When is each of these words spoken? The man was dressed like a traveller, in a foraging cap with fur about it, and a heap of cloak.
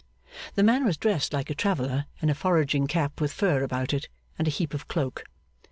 The 0.55 0.63
man 0.63 0.83
was 0.83 0.97
dressed 0.97 1.31
like 1.31 1.51
a 1.51 1.53
traveller, 1.53 2.07
in 2.23 2.31
a 2.31 2.33
foraging 2.33 2.87
cap 2.87 3.21
with 3.21 3.31
fur 3.31 3.61
about 3.61 3.93
it, 3.93 4.09
and 4.39 4.47
a 4.47 4.49
heap 4.49 4.73
of 4.73 4.87
cloak. 4.87 5.25